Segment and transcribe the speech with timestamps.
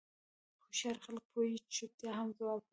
[0.63, 2.69] هوښیار خلک پوهېږي چې چوپتیا هم ځواب وي.